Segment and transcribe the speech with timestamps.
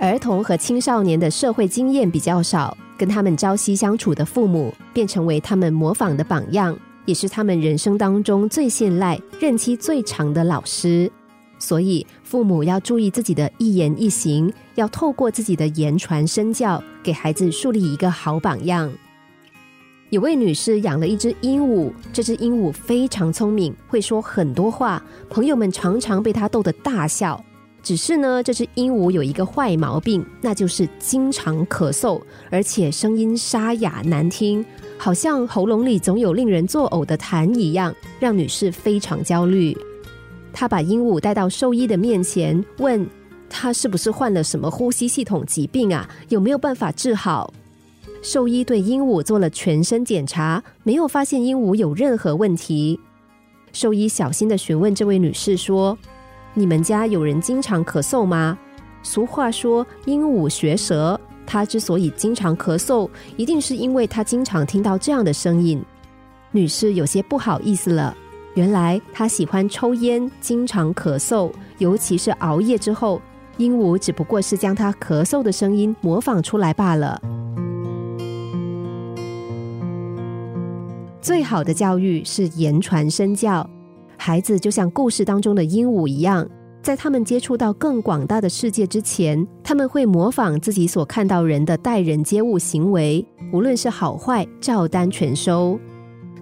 [0.00, 6.74] 儿童和青少年的社会经验比较少，跟他们朝夕相处的父母，便成为他们模仿的榜样，
[7.04, 11.12] 也是他们人生当中最信赖、任期最长的老师。
[11.58, 18.90] 所以，父母要注意自己的一言一行，要透过自己的言传身教，给孩子树立一个好榜样。
[20.08, 27.44] 有位女士养了一只鹦鹉，这只鹦鹉非常聪明，会说很多话，朋友们常常被它逗得大笑。
[27.82, 34.64] 只是呢，这只鹦鹉有一个坏毛病，那就是经常咳嗽，而且声音沙哑难听，
[34.98, 39.76] 好像喉咙里总有令人作呕的痰一样，让女士非常焦虑。
[40.52, 43.06] 她把鹦鹉带到兽医的面前，问
[43.48, 46.08] 他是不是患了什么呼吸系统疾病啊？
[46.28, 47.52] 有没有办法治好？
[48.22, 53.00] 兽医对鹦鹉做了全身检查，没有发现鹦鹉有任何问题。
[53.72, 55.96] 兽医小心的询问这位女士说
[56.54, 58.58] ：“你们家有人经常咳嗽吗？”
[59.02, 65.82] 俗话说“鹦鹉学舌”，它之所以经常咳嗽，一定是因为它经常听到这样的声音。
[66.50, 68.14] 女士有些不好意思了，
[68.54, 73.22] 原来她喜欢抽烟，经常咳嗽，尤其是熬夜之后，
[73.56, 77.20] 鹦鹉只不过是将她咳嗽的声音模仿出来罢了。
[81.22, 83.68] 最好的教育是言传身教，
[84.20, 86.46] 孩子就像故事当中的鹦鹉一样，
[86.82, 95.80] 在他们接触到更广大的世界之前，他们会模仿自己所看到人的待人接物行为，无论是好坏，照单全收。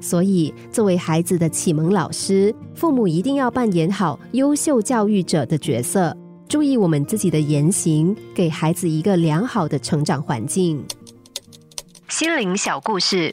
[0.00, 6.16] 所以，作为孩子的启蒙老师，父母一定要扮演好优秀教育者的角色，
[6.48, 10.84] 注意我们自己的言行，给孩子一个良好的成长环境。
[12.08, 13.32] 心灵小故事。